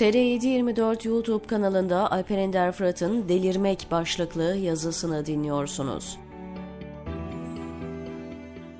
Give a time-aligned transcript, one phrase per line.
[0.00, 6.18] TR724 YouTube kanalında Alper Ender Fırat'ın Delirmek başlıklı yazısını dinliyorsunuz.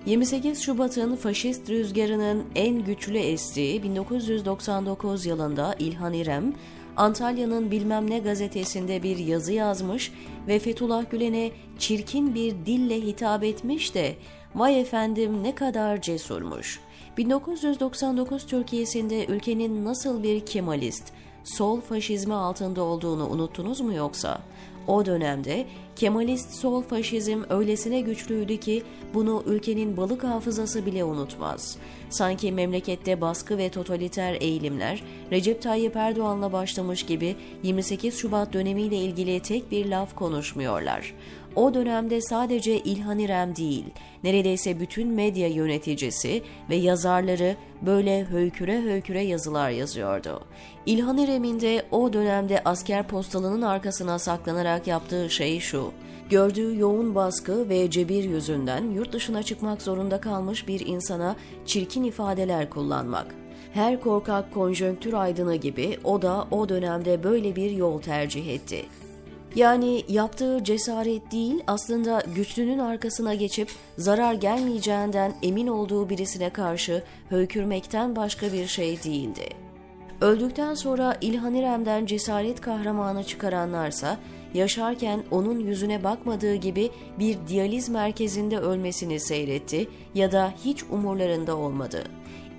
[0.06, 6.54] 28 Şubat'ın faşist rüzgarının en güçlü estiği 1999 yılında İlhan İrem,
[6.96, 10.12] Antalya'nın bilmem ne gazetesinde bir yazı yazmış
[10.48, 14.14] ve Fethullah Gülen'e çirkin bir dille hitap etmiş de
[14.54, 16.80] vay efendim ne kadar cesurmuş.
[17.16, 21.12] 1999 Türkiye'sinde ülkenin nasıl bir Kemalist,
[21.44, 24.38] sol faşizmi altında olduğunu unuttunuz mu yoksa?
[24.86, 28.82] O dönemde Kemalist sol faşizm öylesine güçlüydü ki
[29.14, 31.76] bunu ülkenin balık hafızası bile unutmaz.
[32.10, 39.40] Sanki memlekette baskı ve totaliter eğilimler Recep Tayyip Erdoğan'la başlamış gibi 28 Şubat dönemiyle ilgili
[39.40, 41.14] tek bir laf konuşmuyorlar.
[41.56, 43.84] O dönemde sadece İlhan İrem değil,
[44.24, 50.44] neredeyse bütün medya yöneticisi ve yazarları böyle höyküre höyküre yazılar yazıyordu.
[50.86, 55.89] İlhan İrem'in de o dönemde asker postalının arkasına saklanarak yaptığı şey şu.
[56.30, 62.70] Gördüğü yoğun baskı ve cebir yüzünden yurt dışına çıkmak zorunda kalmış bir insana çirkin ifadeler
[62.70, 63.34] kullanmak.
[63.72, 68.84] Her korkak konjonktür aydını gibi o da o dönemde böyle bir yol tercih etti.
[69.54, 78.16] Yani yaptığı cesaret değil aslında güçlünün arkasına geçip zarar gelmeyeceğinden emin olduğu birisine karşı höykürmekten
[78.16, 79.48] başka bir şey değildi.
[80.20, 84.18] Öldükten sonra İlhan İrem'den cesaret kahramanı çıkaranlarsa
[84.54, 92.04] yaşarken onun yüzüne bakmadığı gibi bir diyaliz merkezinde ölmesini seyretti ya da hiç umurlarında olmadı.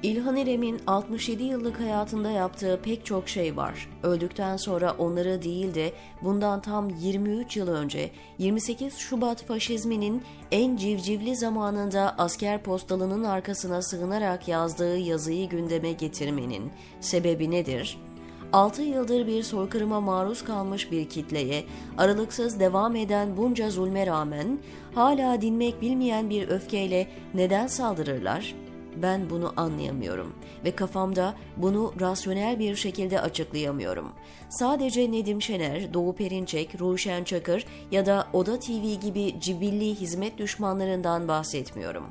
[0.03, 3.89] İlhan İrem'in 67 yıllık hayatında yaptığı pek çok şey var.
[4.03, 11.36] Öldükten sonra onları değil de bundan tam 23 yıl önce 28 Şubat faşizminin en civcivli
[11.36, 17.97] zamanında asker postalının arkasına sığınarak yazdığı yazıyı gündeme getirmenin sebebi nedir?
[18.53, 21.63] 6 yıldır bir soykırıma maruz kalmış bir kitleye
[21.97, 24.59] aralıksız devam eden bunca zulme rağmen
[24.95, 28.56] hala dinmek bilmeyen bir öfkeyle neden saldırırlar?
[28.95, 30.34] Ben bunu anlayamıyorum
[30.66, 34.12] ve kafamda bunu rasyonel bir şekilde açıklayamıyorum.
[34.50, 41.28] Sadece Nedim Şener, Doğu Perinçek, Ruşen Çakır ya da Oda TV gibi cibilli hizmet düşmanlarından
[41.28, 42.03] bahsetmiyorum.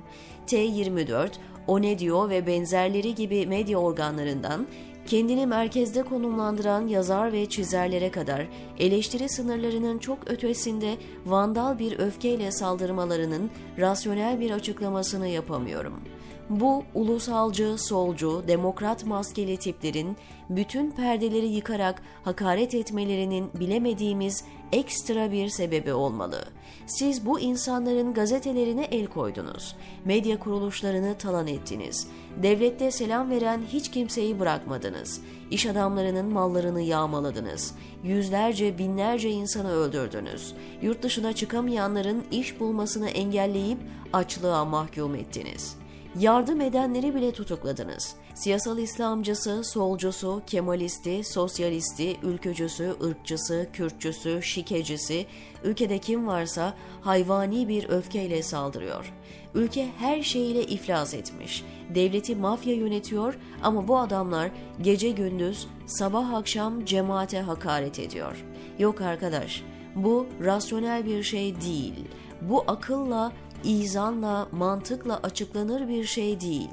[0.47, 1.29] T24,
[1.67, 4.67] O Ne Diyor ve benzerleri gibi medya organlarından
[5.11, 8.47] kendini merkezde konumlandıran yazar ve çizerlere kadar
[8.79, 16.20] eleştiri sınırlarının çok ötesinde vandal bir öfkeyle saldırmalarının rasyonel bir açıklamasını yapamıyorum.''
[16.51, 20.17] Bu ulusalcı, solcu, demokrat maskeli tiplerin
[20.49, 26.45] bütün perdeleri yıkarak hakaret etmelerinin bilemediğimiz ekstra bir sebebi olmalı.
[26.87, 29.77] Siz bu insanların gazetelerine el koydunuz.
[30.05, 32.09] Medya kuruluşlarını talan ettiniz.
[32.43, 35.21] Devlette selam veren hiç kimseyi bırakmadınız.
[35.51, 37.75] İş adamlarının mallarını yağmaladınız.
[38.05, 40.55] Yüzlerce, binlerce insanı öldürdünüz.
[40.83, 43.79] Yurt dışına çıkamayanların iş bulmasını engelleyip
[44.13, 45.80] açlığa mahkum ettiniz.''
[46.19, 48.15] Yardım edenleri bile tutukladınız.
[48.35, 55.27] Siyasal İslamcısı, solcusu, Kemalisti, sosyalisti, ülkücüsü, ırkçısı, Kürtçüsü, şikecisi,
[55.65, 59.13] ülkede kim varsa hayvani bir öfkeyle saldırıyor.
[59.55, 61.65] Ülke her şeyiyle iflas etmiş.
[61.95, 64.51] Devleti mafya yönetiyor ama bu adamlar
[64.81, 68.45] gece gündüz, sabah akşam cemaate hakaret ediyor.
[68.79, 69.63] Yok arkadaş,
[69.95, 72.05] bu rasyonel bir şey değil.
[72.43, 73.33] Bu akılla
[73.65, 76.71] izanla, mantıkla açıklanır bir şey değil.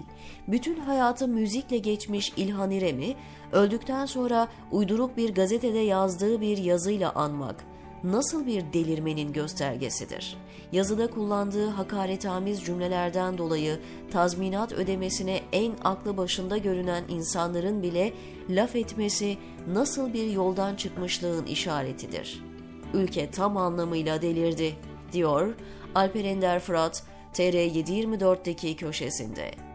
[0.47, 3.15] Bütün hayatı müzikle geçmiş İlhan İrem'i
[3.51, 7.65] öldükten sonra uyduruk bir gazetede yazdığı bir yazıyla anmak
[8.03, 10.37] nasıl bir delirmenin göstergesidir?
[10.71, 13.79] Yazıda kullandığı hakaretamiz cümlelerden dolayı
[14.11, 18.13] tazminat ödemesine en aklı başında görünen insanların bile
[18.49, 19.37] laf etmesi
[19.67, 22.43] nasıl bir yoldan çıkmışlığın işaretidir?
[22.93, 24.75] Ülke tam anlamıyla delirdi,
[25.13, 25.55] diyor
[25.97, 27.03] Alper Ender Fırat
[27.33, 29.66] TR724'deki köşesinde.